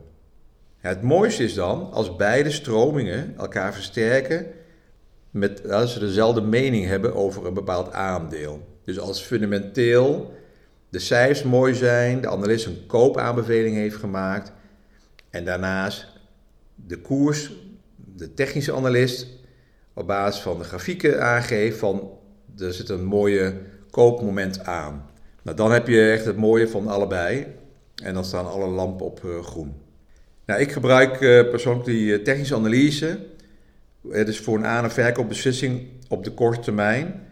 Het 0.78 1.02
mooiste 1.02 1.44
is 1.44 1.54
dan 1.54 1.92
als 1.92 2.16
beide 2.16 2.50
stromingen 2.50 3.34
elkaar 3.36 3.74
versterken 3.74 4.46
met, 5.30 5.70
als 5.70 5.92
ze 5.92 5.98
dezelfde 5.98 6.40
mening 6.40 6.86
hebben 6.86 7.14
over 7.14 7.46
een 7.46 7.54
bepaald 7.54 7.92
aandeel. 7.92 8.66
Dus 8.84 8.98
als 8.98 9.20
fundamenteel 9.20 10.34
de 10.88 10.98
cijfers 10.98 11.42
mooi 11.42 11.74
zijn, 11.74 12.20
de 12.20 12.28
analist 12.28 12.66
een 12.66 12.86
koopaanbeveling 12.86 13.76
heeft 13.76 13.96
gemaakt 13.96 14.52
en 15.30 15.44
daarnaast 15.44 16.06
de 16.74 17.00
koers, 17.00 17.52
de 18.16 18.34
technische 18.34 18.74
analist, 18.74 19.26
op 19.94 20.06
basis 20.06 20.42
van 20.42 20.58
de 20.58 20.64
grafieken 20.64 21.22
aangeeft 21.22 21.78
van 21.78 22.10
er 22.58 22.72
zit 22.72 22.88
een 22.88 23.04
mooie 23.04 23.54
koopmoment 23.90 24.64
aan. 24.64 25.10
Nou, 25.42 25.56
dan 25.56 25.72
heb 25.72 25.88
je 25.88 26.10
echt 26.10 26.24
het 26.24 26.36
mooie 26.36 26.68
van 26.68 26.88
allebei 26.88 27.46
en 28.02 28.14
dan 28.14 28.24
staan 28.24 28.46
alle 28.46 28.66
lampen 28.66 29.06
op 29.06 29.22
uh, 29.24 29.42
groen. 29.42 29.74
Nou, 30.46 30.60
ik 30.60 30.72
gebruik 30.72 31.20
uh, 31.20 31.50
persoonlijk 31.50 31.86
die 31.86 32.18
uh, 32.18 32.24
technische 32.24 32.54
analyse. 32.54 33.18
Het 34.10 34.28
is 34.28 34.38
voor 34.38 34.56
een 34.56 34.66
aan- 34.66 34.84
en 34.84 34.90
verkoopbeslissing 34.90 35.86
op 36.08 36.24
de 36.24 36.30
korte 36.30 36.60
termijn. 36.60 37.26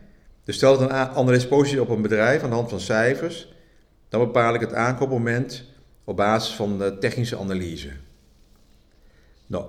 Dus 0.44 0.56
stel 0.56 0.78
dat 0.78 0.90
een 0.90 0.96
analist 0.96 1.48
positief 1.48 1.80
op 1.80 1.88
een 1.88 2.02
bedrijf 2.02 2.42
aan 2.42 2.50
de 2.50 2.56
hand 2.56 2.70
van 2.70 2.80
cijfers, 2.80 3.52
dan 4.08 4.20
bepaal 4.20 4.54
ik 4.54 4.60
het 4.60 4.74
aankoopmoment 4.74 5.64
op 6.04 6.16
basis 6.16 6.54
van 6.54 6.78
de 6.78 6.98
technische 6.98 7.38
analyse. 7.38 7.88
Nou, 9.46 9.64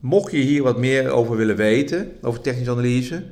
mocht 0.00 0.32
je 0.32 0.38
hier 0.38 0.62
wat 0.62 0.78
meer 0.78 1.10
over 1.10 1.36
willen 1.36 1.56
weten, 1.56 2.12
over 2.22 2.40
technische 2.40 2.70
analyse, 2.70 3.22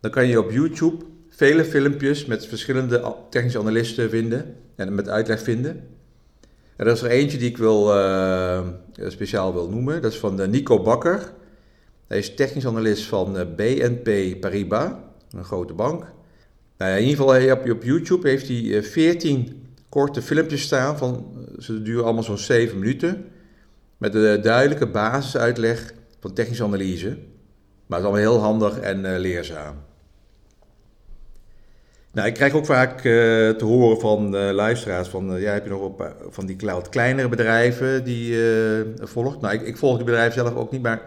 dan 0.00 0.10
kan 0.10 0.26
je 0.26 0.38
op 0.38 0.50
YouTube 0.50 1.04
vele 1.28 1.64
filmpjes 1.64 2.26
met 2.26 2.46
verschillende 2.46 3.14
technische 3.30 3.58
analisten 3.58 4.10
vinden 4.10 4.56
en 4.76 4.94
met 4.94 5.08
uitleg 5.08 5.42
vinden. 5.42 5.88
Er 6.76 6.86
is 6.86 7.02
er 7.02 7.10
eentje 7.10 7.38
die 7.38 7.48
ik 7.48 7.58
wil, 7.58 7.96
uh, 7.96 8.66
speciaal 9.06 9.52
wil 9.52 9.68
noemen. 9.68 10.02
Dat 10.02 10.12
is 10.12 10.18
van 10.18 10.40
uh, 10.40 10.46
Nico 10.46 10.82
Bakker. 10.82 11.32
Hij 12.10 12.18
is 12.18 12.34
technisch 12.34 12.66
analist 12.66 13.04
van 13.06 13.36
uh, 13.36 13.42
BNP 13.56 14.40
Paribas, 14.40 14.90
een 15.30 15.44
grote 15.44 15.72
bank. 15.72 16.04
Nou, 16.78 16.92
in 16.92 17.06
ieder 17.06 17.24
geval 17.24 17.52
op, 17.52 17.70
op 17.70 17.82
YouTube 17.82 18.28
heeft 18.28 18.48
hij 18.48 18.82
14 18.82 19.66
korte 19.88 20.22
filmpjes 20.22 20.62
staan. 20.62 20.98
Van, 20.98 21.26
ze 21.58 21.82
duren 21.82 22.04
allemaal 22.04 22.22
zo'n 22.22 22.38
7 22.38 22.78
minuten. 22.78 23.24
Met 23.98 24.14
een 24.14 24.42
duidelijke 24.42 24.86
basisuitleg 24.86 25.92
van 26.20 26.32
technische 26.32 26.64
analyse. 26.64 27.06
Maar 27.86 27.98
het 27.98 28.08
is 28.08 28.14
allemaal 28.14 28.32
heel 28.32 28.38
handig 28.38 28.78
en 28.78 29.18
leerzaam. 29.18 29.74
Nou, 32.12 32.28
ik 32.28 32.34
krijg 32.34 32.52
ook 32.52 32.66
vaak 32.66 33.00
te 33.00 33.64
horen 33.64 34.00
van 34.00 34.34
uh, 34.34 34.50
luisteraars 34.50 35.08
van, 35.08 35.34
uh, 35.34 35.42
ja, 35.42 35.52
heb 35.52 35.64
je 35.64 35.70
nog 35.70 35.82
op, 35.82 36.14
van 36.28 36.46
die 36.46 36.56
cloud 36.56 36.88
kleinere 36.88 37.28
bedrijven 37.28 38.04
die 38.04 38.36
volgt? 39.00 39.40
Nou, 39.40 39.54
ik, 39.54 39.62
ik, 39.62 39.76
volg 39.76 39.96
die 39.96 40.04
bedrijven 40.04 40.32
zelf 40.32 40.54
ook 40.54 40.70
niet, 40.70 40.82
maar 40.82 41.02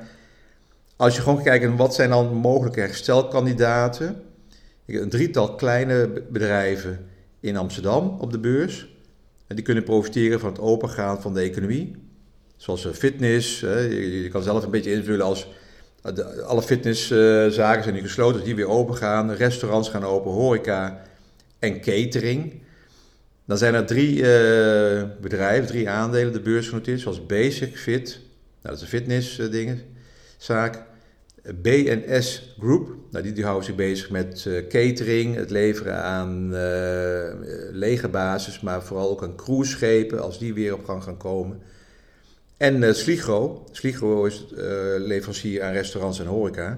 als 1.03 1.15
je 1.15 1.21
gewoon 1.21 1.43
kijkt 1.43 1.75
wat 1.75 1.95
zijn 1.95 2.09
dan 2.09 2.33
mogelijke 2.33 2.79
herstelkandidaten. 2.79 4.21
Ik 4.85 5.01
een 5.01 5.09
drietal 5.09 5.55
kleine 5.55 6.23
bedrijven 6.29 7.05
in 7.39 7.57
Amsterdam 7.57 8.17
op 8.19 8.31
de 8.31 8.39
beurs. 8.39 8.87
En 9.47 9.55
die 9.55 9.65
kunnen 9.65 9.83
profiteren 9.83 10.39
van 10.39 10.49
het 10.49 10.59
opengaan 10.59 11.21
van 11.21 11.33
de 11.33 11.41
economie. 11.41 11.95
Zoals 12.57 12.87
fitness, 12.93 13.59
je, 13.59 14.27
kan 14.31 14.43
zelf 14.43 14.63
een 14.63 14.71
beetje 14.71 14.93
invullen 14.93 15.25
als 15.25 15.47
alle 16.45 16.61
fitnesszaken 16.61 17.83
zijn 17.83 17.95
nu 17.95 18.01
gesloten, 18.01 18.35
dus 18.35 18.45
die 18.45 18.55
weer 18.55 18.67
open 18.67 18.95
gaan. 18.95 19.31
Restaurants 19.31 19.89
gaan 19.89 20.03
open, 20.03 20.31
horeca 20.31 21.01
en 21.59 21.81
catering. 21.81 22.61
Dan 23.45 23.57
zijn 23.57 23.73
er 23.73 23.85
drie 23.85 24.15
bedrijven, 25.21 25.67
drie 25.67 25.89
aandelen 25.89 26.33
de 26.33 26.41
beurs 26.41 26.67
genoteerd, 26.67 26.99
zoals 26.99 27.25
Basic 27.25 27.77
Fit, 27.77 28.19
nou, 28.61 28.75
dat 28.75 28.75
is 28.75 28.81
een 28.81 28.87
fitnessdingen, 28.87 29.81
BNS 31.43 32.55
Group, 32.59 32.95
nou, 33.11 33.33
die, 33.33 33.43
houden 33.43 33.65
zich 33.65 33.75
bezig 33.75 34.09
met 34.09 34.45
uh, 34.47 34.67
catering, 34.67 35.35
het 35.35 35.49
leveren 35.49 36.03
aan 36.03 36.53
uh, 36.53 36.59
legerbasis, 37.71 38.59
maar 38.59 38.83
vooral 38.83 39.09
ook 39.09 39.23
aan 39.23 39.35
cruiseschepen, 39.35 40.21
als 40.21 40.39
die 40.39 40.53
weer 40.53 40.73
op 40.73 40.85
gang 40.85 41.03
gaan 41.03 41.17
komen. 41.17 41.61
En 42.57 42.81
uh, 42.81 42.93
Sligro. 42.93 43.65
Sligro 43.71 44.25
is 44.25 44.45
leverancier 44.97 45.63
aan 45.63 45.73
restaurants 45.73 46.19
en 46.19 46.25
horeca. 46.25 46.67
Nou, 46.67 46.77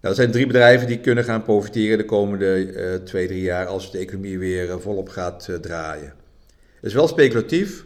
dat 0.00 0.16
zijn 0.16 0.30
drie 0.30 0.46
bedrijven 0.46 0.86
die 0.86 1.00
kunnen 1.00 1.24
gaan 1.24 1.42
profiteren 1.42 1.98
de 1.98 2.04
komende 2.04 3.00
twee, 3.04 3.26
drie 3.26 3.42
jaar 3.42 3.66
als 3.66 3.92
de 3.92 3.98
economie 3.98 4.38
weer 4.38 4.80
volop 4.80 5.08
gaat 5.08 5.48
draaien. 5.60 6.14
Het 6.74 6.84
is 6.84 6.94
wel 6.94 7.08
speculatief. 7.08 7.84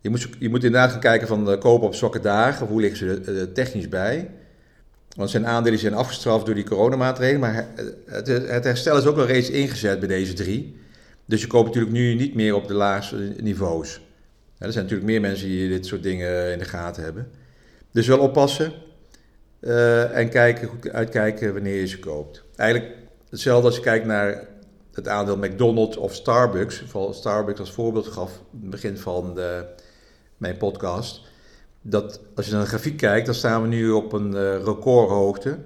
Je 0.00 0.10
moet, 0.10 0.28
je 0.38 0.48
moet 0.48 0.64
inderdaad 0.64 0.90
gaan 0.90 1.00
kijken 1.00 1.28
van 1.28 1.58
kopen 1.58 1.86
op 1.86 1.94
zwakke 1.94 2.20
dagen, 2.20 2.66
hoe 2.66 2.80
liggen 2.80 2.98
ze 2.98 3.32
er 3.32 3.52
technisch 3.52 3.88
bij. 3.88 4.30
Want 5.18 5.30
zijn 5.30 5.46
aandelen 5.46 5.78
zijn 5.78 5.94
afgestraft 5.94 6.46
door 6.46 6.54
die 6.54 6.64
coronamaatregelen, 6.64 7.40
maar 7.40 7.68
het, 8.06 8.26
het 8.26 8.64
herstel 8.64 8.96
is 8.96 9.04
ook 9.04 9.16
al 9.16 9.26
reeds 9.26 9.50
ingezet 9.50 9.98
bij 9.98 10.08
deze 10.08 10.32
drie. 10.32 10.76
Dus 11.24 11.40
je 11.40 11.46
koopt 11.46 11.66
natuurlijk 11.66 11.94
nu 11.94 12.14
niet 12.14 12.34
meer 12.34 12.54
op 12.54 12.68
de 12.68 12.74
laagste 12.74 13.34
niveaus. 13.40 14.00
er 14.58 14.72
zijn 14.72 14.84
natuurlijk 14.84 15.10
meer 15.10 15.20
mensen 15.20 15.46
die 15.46 15.68
dit 15.68 15.86
soort 15.86 16.02
dingen 16.02 16.52
in 16.52 16.58
de 16.58 16.64
gaten 16.64 17.02
hebben. 17.02 17.30
Dus 17.92 18.06
wel 18.06 18.18
oppassen 18.18 18.72
uh, 19.60 20.16
en 20.16 20.28
kijken, 20.28 20.68
goed 20.68 20.90
uitkijken 20.90 21.52
wanneer 21.52 21.80
je 21.80 21.86
ze 21.86 21.98
koopt. 21.98 22.44
Eigenlijk 22.56 22.92
hetzelfde 23.30 23.66
als 23.66 23.76
je 23.76 23.82
kijkt 23.82 24.06
naar 24.06 24.46
het 24.92 25.08
aandeel 25.08 25.36
McDonald's 25.36 25.96
of 25.96 26.14
Starbucks. 26.14 26.82
Vooral 26.86 27.12
Starbucks 27.12 27.60
als 27.60 27.72
voorbeeld 27.72 28.06
gaf 28.06 28.32
in 28.52 28.58
het 28.60 28.70
begin 28.70 28.98
van 28.98 29.34
de, 29.34 29.64
mijn 30.36 30.56
podcast. 30.56 31.27
Dat 31.90 32.20
als 32.34 32.46
je 32.46 32.52
naar 32.52 32.62
de 32.62 32.68
grafiek 32.68 32.96
kijkt, 32.96 33.26
dan 33.26 33.34
staan 33.34 33.62
we 33.62 33.68
nu 33.68 33.90
op 33.90 34.12
een 34.12 34.32
uh, 34.32 34.64
recordhoogte. 34.64 35.58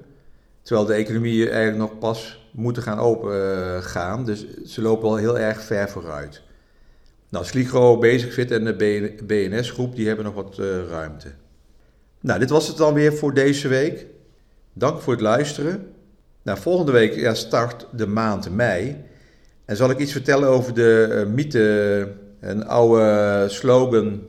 Terwijl 0.62 0.87
de 0.87 0.95
economie 0.95 1.50
eigenlijk 1.50 1.79
nog 1.79 1.99
pas 1.99 2.49
moeten 2.52 2.83
gaan 2.83 2.99
open 2.99 3.35
uh, 3.35 3.83
gaan. 3.83 4.25
Dus 4.25 4.47
ze 4.64 4.83
lopen 4.83 5.09
al 5.09 5.17
heel 5.17 5.38
erg 5.38 5.62
ver 5.62 5.88
vooruit. 5.88 6.43
Nou, 7.29 7.45
Sligro, 7.45 7.99
Basicfit 7.99 8.50
en 8.50 8.64
de 8.64 9.14
BNS-groep, 9.26 9.97
die 9.97 10.07
hebben 10.07 10.25
nog 10.25 10.35
wat 10.35 10.59
uh, 10.61 10.67
ruimte. 10.88 11.29
Nou, 12.21 12.38
dit 12.38 12.50
was 12.50 12.69
het 12.69 12.76
dan 12.76 12.95
weer 12.95 13.14
voor 13.14 13.35
deze 13.35 13.69
week. 13.69 14.07
Dank 14.73 15.00
voor 15.00 15.12
het 15.12 15.23
luisteren. 15.23 15.87
Nou, 16.43 16.59
volgende 16.59 16.93
week 16.93 17.14
ja, 17.14 17.35
start 17.35 17.87
de 17.93 18.07
maand 18.07 18.50
mei. 18.50 19.05
En 19.64 19.76
zal 19.76 19.91
ik 19.91 19.99
iets 19.99 20.12
vertellen 20.12 20.49
over 20.49 20.75
de 20.75 21.26
mythe, 21.35 22.09
een 22.41 22.67
oude 22.67 23.45
slogan, 23.49 24.23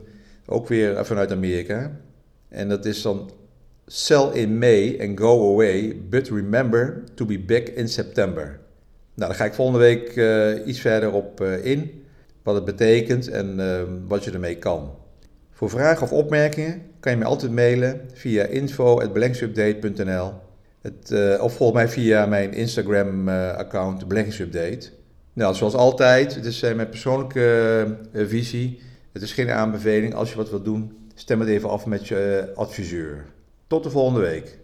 ook 0.46 0.68
weer 0.68 1.06
vanuit 1.06 1.32
Amerika. 1.32 2.00
En 2.48 2.68
dat 2.68 2.84
is 2.84 3.02
dan 3.02 3.30
Sell 3.86 4.30
in 4.32 4.58
May 4.58 4.98
and 5.00 5.18
go 5.18 5.52
away, 5.52 5.96
but 6.10 6.28
remember 6.28 7.04
to 7.14 7.24
be 7.24 7.38
back 7.38 7.68
in 7.68 7.88
September. 7.88 8.60
Nou, 9.14 9.30
daar 9.30 9.34
ga 9.34 9.44
ik 9.44 9.54
volgende 9.54 9.80
week 9.80 10.16
uh, 10.16 10.66
iets 10.66 10.80
verder 10.80 11.12
op 11.12 11.40
uh, 11.40 11.64
in, 11.64 12.04
wat 12.42 12.54
het 12.54 12.64
betekent 12.64 13.28
en 13.28 13.56
uh, 13.58 13.82
wat 14.08 14.24
je 14.24 14.30
ermee 14.30 14.56
kan. 14.56 14.94
Voor 15.50 15.70
vragen 15.70 16.02
of 16.02 16.12
opmerkingen 16.12 16.82
kan 17.00 17.12
je 17.12 17.18
me 17.18 17.24
altijd 17.24 17.52
mailen 17.52 18.00
via 18.12 18.44
info.beleggingsupdate.nl 18.44 20.32
of 21.40 21.56
volg 21.56 21.72
mij 21.72 21.88
via 21.88 22.26
mijn 22.26 22.52
Instagram-account 22.52 24.08
Beleggingsupdate. 24.08 24.90
Nou, 25.32 25.54
zoals 25.54 25.74
altijd, 25.74 26.34
het 26.34 26.44
is 26.44 26.60
mijn 26.60 26.88
persoonlijke 26.88 27.86
visie. 28.12 28.80
Het 29.14 29.22
is 29.22 29.32
geen 29.32 29.50
aanbeveling. 29.50 30.14
Als 30.14 30.30
je 30.30 30.36
wat 30.36 30.50
wilt 30.50 30.64
doen, 30.64 31.08
stem 31.14 31.40
het 31.40 31.48
even 31.48 31.70
af 31.70 31.86
met 31.86 32.08
je 32.08 32.52
adviseur. 32.54 33.24
Tot 33.66 33.82
de 33.82 33.90
volgende 33.90 34.20
week. 34.20 34.58